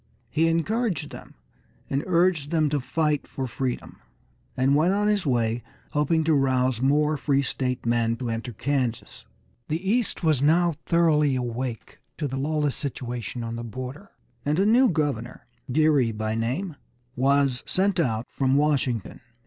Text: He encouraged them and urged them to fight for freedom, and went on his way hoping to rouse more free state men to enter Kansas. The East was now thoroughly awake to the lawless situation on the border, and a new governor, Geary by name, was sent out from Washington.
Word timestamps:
He 0.31 0.47
encouraged 0.47 1.11
them 1.11 1.35
and 1.87 2.03
urged 2.07 2.49
them 2.49 2.69
to 2.69 2.79
fight 2.79 3.27
for 3.27 3.45
freedom, 3.45 3.97
and 4.57 4.75
went 4.75 4.95
on 4.95 5.07
his 5.07 5.27
way 5.27 5.61
hoping 5.91 6.23
to 6.23 6.33
rouse 6.33 6.81
more 6.81 7.17
free 7.17 7.43
state 7.43 7.85
men 7.85 8.15
to 8.15 8.31
enter 8.31 8.51
Kansas. 8.51 9.25
The 9.67 9.77
East 9.87 10.23
was 10.23 10.41
now 10.41 10.73
thoroughly 10.87 11.35
awake 11.35 11.99
to 12.17 12.27
the 12.27 12.35
lawless 12.37 12.75
situation 12.75 13.43
on 13.43 13.57
the 13.57 13.63
border, 13.63 14.09
and 14.43 14.57
a 14.57 14.65
new 14.65 14.89
governor, 14.89 15.45
Geary 15.71 16.11
by 16.11 16.33
name, 16.33 16.77
was 17.15 17.63
sent 17.67 17.99
out 17.99 18.25
from 18.31 18.55
Washington. 18.55 19.21